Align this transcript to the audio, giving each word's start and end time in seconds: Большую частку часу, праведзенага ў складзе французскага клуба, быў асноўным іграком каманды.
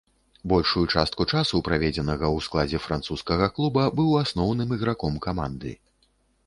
Большую 0.53 0.85
частку 0.95 1.25
часу, 1.33 1.61
праведзенага 1.67 2.25
ў 2.37 2.47
складзе 2.47 2.79
французскага 2.87 3.51
клуба, 3.59 3.85
быў 4.01 4.19
асноўным 4.25 4.69
іграком 4.79 5.23
каманды. 5.29 5.71